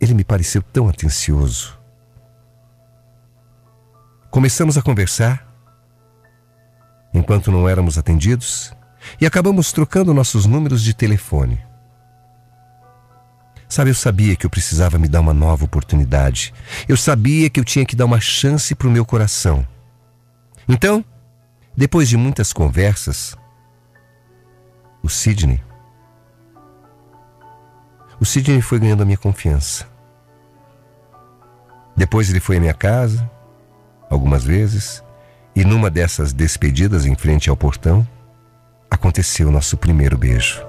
Ele 0.00 0.14
me 0.14 0.24
pareceu 0.24 0.62
tão 0.62 0.88
atencioso. 0.88 1.78
Começamos 4.36 4.76
a 4.76 4.82
conversar 4.82 5.50
enquanto 7.14 7.50
não 7.50 7.66
éramos 7.66 7.96
atendidos 7.96 8.70
e 9.18 9.24
acabamos 9.24 9.72
trocando 9.72 10.12
nossos 10.12 10.44
números 10.44 10.84
de 10.84 10.92
telefone. 10.92 11.58
Sabe, 13.66 13.88
eu 13.88 13.94
sabia 13.94 14.36
que 14.36 14.44
eu 14.44 14.50
precisava 14.50 14.98
me 14.98 15.08
dar 15.08 15.20
uma 15.20 15.32
nova 15.32 15.64
oportunidade. 15.64 16.52
Eu 16.86 16.98
sabia 16.98 17.48
que 17.48 17.58
eu 17.58 17.64
tinha 17.64 17.86
que 17.86 17.96
dar 17.96 18.04
uma 18.04 18.20
chance 18.20 18.74
para 18.74 18.86
o 18.86 18.90
meu 18.90 19.06
coração. 19.06 19.66
Então, 20.68 21.02
depois 21.74 22.06
de 22.06 22.18
muitas 22.18 22.52
conversas, 22.52 23.34
o 25.02 25.08
Sidney. 25.08 25.64
O 28.20 28.26
Sidney 28.26 28.60
foi 28.60 28.80
ganhando 28.80 29.02
a 29.02 29.06
minha 29.06 29.16
confiança. 29.16 29.88
Depois 31.96 32.28
ele 32.28 32.38
foi 32.38 32.58
à 32.58 32.60
minha 32.60 32.74
casa, 32.74 33.30
algumas 34.08 34.44
vezes, 34.44 35.02
e 35.54 35.64
numa 35.64 35.90
dessas 35.90 36.32
despedidas 36.32 37.06
em 37.06 37.14
frente 37.14 37.48
ao 37.48 37.56
portão, 37.56 38.06
aconteceu 38.90 39.50
nosso 39.50 39.76
primeiro 39.76 40.16
beijo. 40.16 40.62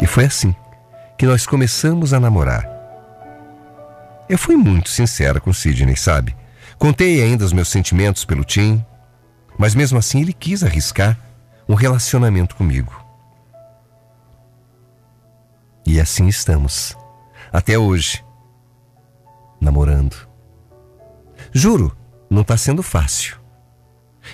E 0.00 0.06
foi 0.06 0.24
assim 0.24 0.54
que 1.16 1.26
nós 1.26 1.46
começamos 1.46 2.12
a 2.12 2.20
namorar. 2.20 2.68
Eu 4.28 4.38
fui 4.38 4.56
muito 4.56 4.88
sincera 4.88 5.38
com 5.38 5.52
Sidney, 5.52 5.96
sabe? 5.96 6.34
Contei 6.78 7.22
ainda 7.22 7.44
os 7.44 7.52
meus 7.52 7.68
sentimentos 7.68 8.24
pelo 8.24 8.44
Tim, 8.44 8.84
mas 9.58 9.74
mesmo 9.74 9.98
assim 9.98 10.22
ele 10.22 10.32
quis 10.32 10.62
arriscar 10.64 11.18
um 11.68 11.74
relacionamento 11.74 12.56
comigo. 12.56 12.92
E 15.86 16.00
assim 16.00 16.26
estamos, 16.26 16.96
até 17.52 17.78
hoje, 17.78 18.24
namorando. 19.60 20.33
Juro, 21.56 21.96
não 22.28 22.42
está 22.42 22.56
sendo 22.56 22.82
fácil. 22.82 23.36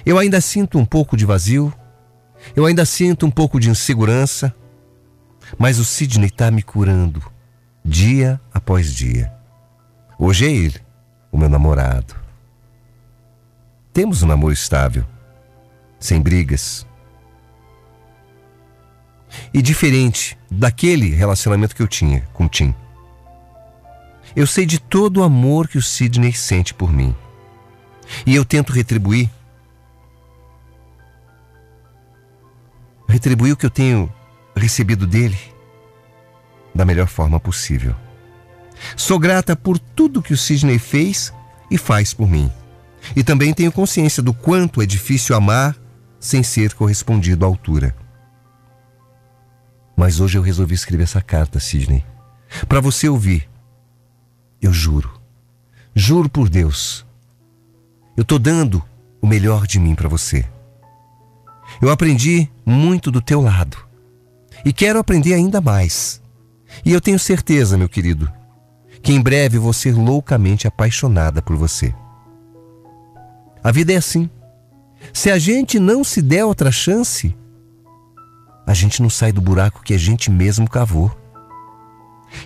Eu 0.06 0.18
ainda 0.18 0.40
sinto 0.40 0.78
um 0.78 0.87
pouco 0.87 1.18
de 1.18 1.26
vazio, 1.26 1.70
eu 2.56 2.64
ainda 2.64 2.87
sinto 2.87 3.26
um 3.26 3.30
pouco 3.30 3.61
de 3.61 3.68
insegurança, 3.68 4.54
mas 5.59 5.78
o 5.78 5.85
Sidney 5.85 6.28
está 6.28 6.50
me 6.50 6.62
curando, 6.62 7.22
dia 7.85 8.40
após 8.54 8.94
dia. 8.94 9.30
Hoje 10.18 10.46
é 10.46 10.50
ele, 10.50 10.80
o 11.30 11.37
meu 11.37 11.50
namorado. 11.50 12.14
Temos 13.92 14.22
um 14.22 14.26
namoro 14.26 14.54
estável, 14.54 15.04
sem 15.98 16.22
brigas. 16.22 16.87
E 19.52 19.61
diferente 19.61 20.38
daquele 20.50 21.11
relacionamento 21.11 21.76
que 21.76 21.83
eu 21.83 21.88
tinha 21.88 22.22
com 22.33 22.46
o 22.46 22.48
Tim. 22.48 22.74
Eu 24.34 24.46
sei 24.46 24.64
de 24.64 24.78
todo 24.78 25.18
o 25.18 25.22
amor 25.22 25.68
que 25.68 25.78
o 25.78 25.82
Sidney 25.82 26.32
sente 26.32 26.72
por 26.72 26.92
mim. 26.92 27.14
E 28.26 28.34
eu 28.34 28.44
tento 28.44 28.72
retribuir. 28.72 29.30
Retribuir 33.08 33.52
o 33.52 33.56
que 33.56 33.66
eu 33.66 33.70
tenho 33.70 34.12
recebido 34.54 35.06
dele 35.06 35.38
da 36.74 36.84
melhor 36.84 37.08
forma 37.08 37.40
possível. 37.40 37.94
Sou 38.96 39.18
grata 39.18 39.56
por 39.56 39.78
tudo 39.78 40.22
que 40.22 40.32
o 40.32 40.36
Sidney 40.36 40.78
fez 40.78 41.32
e 41.70 41.76
faz 41.76 42.14
por 42.14 42.28
mim. 42.28 42.50
E 43.16 43.24
também 43.24 43.52
tenho 43.52 43.72
consciência 43.72 44.22
do 44.22 44.32
quanto 44.32 44.80
é 44.80 44.86
difícil 44.86 45.34
amar 45.34 45.76
sem 46.18 46.42
ser 46.42 46.74
correspondido 46.74 47.44
à 47.44 47.48
altura. 47.48 47.96
Mas 49.96 50.20
hoje 50.20 50.38
eu 50.38 50.42
resolvi 50.42 50.74
escrever 50.74 51.02
essa 51.02 51.20
carta, 51.20 51.58
Sidney, 51.58 52.04
para 52.68 52.80
você 52.80 53.08
ouvir. 53.08 53.49
Eu 54.60 54.72
juro, 54.72 55.20
Juro 55.94 56.28
por 56.28 56.48
Deus, 56.48 57.04
eu 58.16 58.24
tô 58.24 58.38
dando 58.38 58.82
o 59.20 59.26
melhor 59.26 59.66
de 59.66 59.80
mim 59.80 59.94
para 59.94 60.08
você. 60.08 60.46
Eu 61.82 61.90
aprendi 61.90 62.48
muito 62.64 63.10
do 63.10 63.20
teu 63.20 63.40
lado 63.40 63.76
e 64.64 64.72
quero 64.72 65.00
aprender 65.00 65.34
ainda 65.34 65.60
mais. 65.60 66.22
E 66.84 66.92
eu 66.92 67.00
tenho 67.00 67.18
certeza, 67.18 67.76
meu 67.76 67.88
querido, 67.88 68.30
que 69.02 69.12
em 69.12 69.20
breve 69.20 69.58
vou 69.58 69.72
ser 69.72 69.94
loucamente 69.94 70.68
apaixonada 70.68 71.42
por 71.42 71.56
você. 71.56 71.92
A 73.64 73.72
vida 73.72 73.92
é 73.92 73.96
assim. 73.96 74.30
Se 75.12 75.28
a 75.28 75.38
gente 75.38 75.80
não 75.80 76.04
se 76.04 76.22
der 76.22 76.44
outra 76.44 76.70
chance, 76.70 77.36
a 78.64 78.74
gente 78.74 79.02
não 79.02 79.10
sai 79.10 79.32
do 79.32 79.40
buraco 79.40 79.82
que 79.82 79.92
a 79.92 79.98
gente 79.98 80.30
mesmo 80.30 80.70
cavou. 80.70 81.10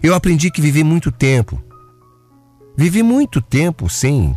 Eu 0.03 0.14
aprendi 0.14 0.50
que 0.50 0.62
vivi 0.62 0.83
muito 0.83 1.12
tempo. 1.12 1.62
Vivi 2.77 3.03
muito 3.03 3.41
tempo 3.41 3.89
sem 3.89 4.37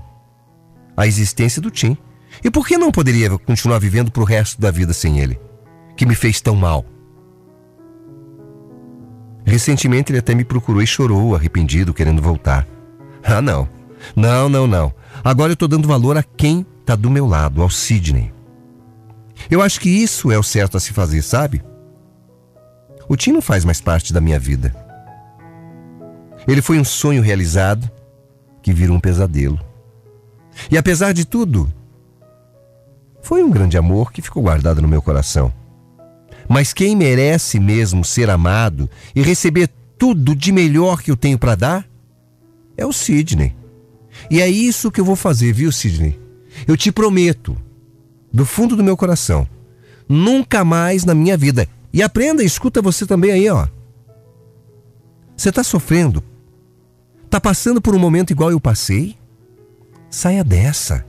a 0.95 1.07
existência 1.07 1.61
do 1.61 1.71
Tim. 1.71 1.97
E 2.43 2.51
por 2.51 2.67
que 2.67 2.77
não 2.77 2.91
poderia 2.91 3.29
continuar 3.39 3.79
vivendo 3.79 4.11
pro 4.11 4.23
resto 4.23 4.61
da 4.61 4.69
vida 4.69 4.93
sem 4.93 5.19
ele, 5.19 5.39
que 5.95 6.05
me 6.05 6.13
fez 6.13 6.39
tão 6.39 6.55
mal? 6.55 6.85
Recentemente 9.45 10.11
ele 10.11 10.19
até 10.19 10.35
me 10.35 10.43
procurou 10.43 10.81
e 10.81 10.87
chorou, 10.87 11.35
arrependido, 11.35 11.93
querendo 11.93 12.21
voltar. 12.21 12.67
Ah, 13.23 13.41
não. 13.41 13.67
Não, 14.15 14.49
não, 14.49 14.67
não. 14.67 14.93
Agora 15.23 15.53
eu 15.53 15.55
tô 15.55 15.67
dando 15.67 15.87
valor 15.87 16.17
a 16.17 16.23
quem 16.23 16.65
tá 16.85 16.95
do 16.95 17.09
meu 17.09 17.25
lado, 17.25 17.61
ao 17.61 17.69
Sidney. 17.69 18.31
Eu 19.49 19.61
acho 19.61 19.79
que 19.79 19.89
isso 19.89 20.31
é 20.31 20.37
o 20.37 20.43
certo 20.43 20.77
a 20.77 20.79
se 20.79 20.93
fazer, 20.93 21.21
sabe? 21.21 21.63
O 23.07 23.15
Tim 23.15 23.31
não 23.31 23.41
faz 23.41 23.63
mais 23.63 23.79
parte 23.79 24.11
da 24.11 24.21
minha 24.21 24.37
vida. 24.37 24.75
Ele 26.47 26.61
foi 26.61 26.77
um 26.77 26.83
sonho 26.83 27.21
realizado 27.21 27.89
que 28.67 28.73
virou 28.73 28.97
um 28.97 28.99
pesadelo. 28.99 29.57
E 30.69 30.77
apesar 30.77 31.13
de 31.13 31.23
tudo, 31.23 31.71
foi 33.21 33.41
um 33.41 33.49
grande 33.49 33.77
amor 33.77 34.11
que 34.11 34.21
ficou 34.21 34.43
guardado 34.43 34.81
no 34.81 34.89
meu 34.89 35.01
coração. 35.01 35.53
Mas 36.49 36.73
quem 36.73 36.93
merece 36.93 37.61
mesmo 37.61 38.03
ser 38.03 38.29
amado 38.29 38.89
e 39.15 39.21
receber 39.21 39.69
tudo 39.97 40.35
de 40.35 40.51
melhor 40.51 41.01
que 41.01 41.09
eu 41.09 41.15
tenho 41.15 41.39
para 41.39 41.55
dar 41.55 41.87
é 42.75 42.85
o 42.85 42.91
Sidney. 42.91 43.55
E 44.29 44.41
é 44.41 44.49
isso 44.49 44.91
que 44.91 44.99
eu 44.99 45.05
vou 45.05 45.15
fazer, 45.15 45.53
viu, 45.53 45.71
Sidney? 45.71 46.19
Eu 46.67 46.75
te 46.75 46.91
prometo, 46.91 47.55
do 48.33 48.45
fundo 48.45 48.75
do 48.75 48.83
meu 48.83 48.97
coração, 48.97 49.47
nunca 50.09 50.65
mais 50.65 51.05
na 51.05 51.15
minha 51.15 51.37
vida. 51.37 51.69
E 51.93 52.03
aprenda, 52.03 52.43
escuta 52.43 52.81
você 52.81 53.05
também 53.05 53.31
aí, 53.31 53.49
ó. 53.49 53.65
Você 55.37 55.47
está 55.47 55.63
sofrendo? 55.63 56.21
Está 57.27 57.41
passando 57.41 57.81
por 57.81 57.93
um 57.93 57.99
momento 57.99 58.31
igual 58.31 58.51
eu 58.51 58.59
passei? 58.59 59.17
Saia 60.09 60.45
dessa. 60.45 61.05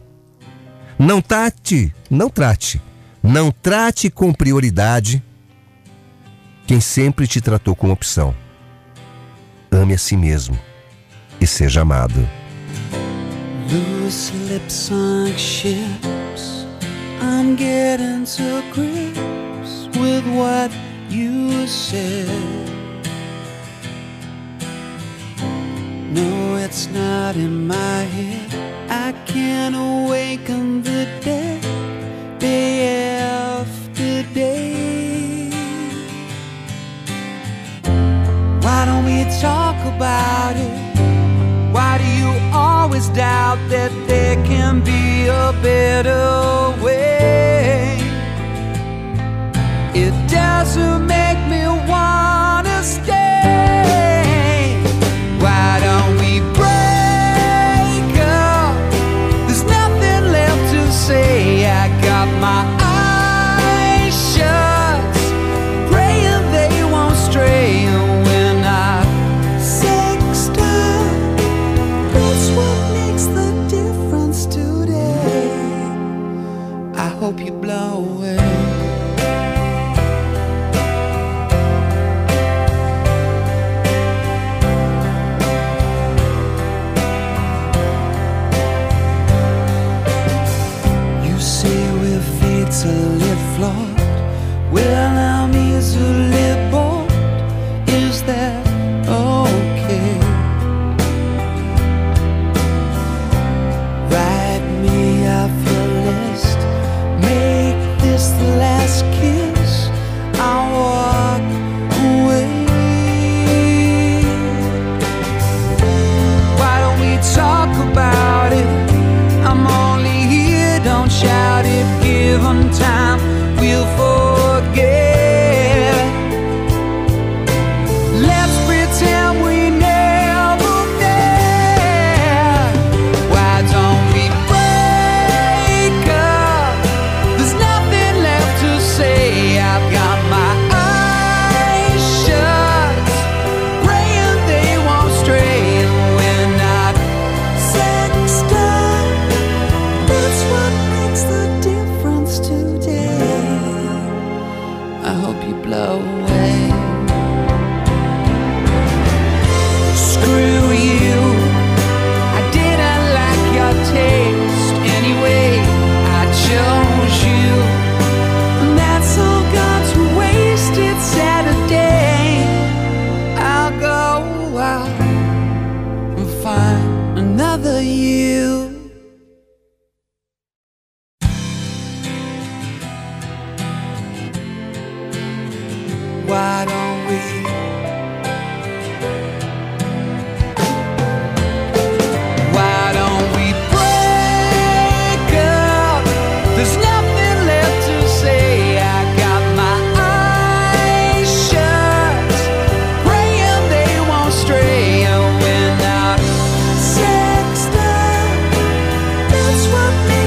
Não 0.98 1.22
trate, 1.22 1.94
não 2.10 2.28
trate, 2.28 2.82
não 3.22 3.52
trate 3.52 4.10
com 4.10 4.32
prioridade 4.32 5.22
quem 6.66 6.80
sempre 6.80 7.24
te 7.28 7.40
tratou 7.40 7.76
com 7.76 7.92
opção. 7.92 8.34
Ame 9.70 9.94
a 9.94 9.98
si 9.98 10.16
mesmo 10.16 10.58
e 11.40 11.46
seja 11.46 11.82
amado. 11.82 12.28
Loose 13.70 14.32
lips 14.50 14.72
sunk 14.72 15.38
ships. 15.38 16.66
I'm 17.22 17.54
getting 17.54 18.24
to 18.24 18.64
grips 18.72 19.86
with 19.96 20.24
what 20.36 20.72
you 21.08 21.64
said. 21.68 22.77
No, 26.18 26.56
it's 26.56 26.88
not 26.88 27.36
in 27.36 27.68
my 27.68 28.00
head. 28.16 28.50
I 28.90 29.12
can't 29.24 29.76
awaken 29.76 30.82
the 30.82 31.06
dead 31.22 31.62
day 32.40 33.18
after 33.20 34.24
day. 34.34 35.50
Why 38.64 38.80
don't 38.88 39.04
we 39.04 39.18
talk 39.40 39.78
about 39.94 40.56
it? 40.56 40.78
Why 41.72 41.98
do 42.02 42.08
you 42.20 42.32
always 42.52 43.08
doubt 43.10 43.60
that 43.74 43.92
there 44.08 44.36
can 44.44 44.80
be 44.80 45.28
a 45.28 45.52
better 45.62 46.26
way? 46.82 47.96
It 49.94 50.14
doesn't 50.28 51.06
make 51.06 51.40
me 51.52 51.62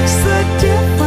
makes 0.02 0.14
the 0.24 0.42
difference. 0.60 1.01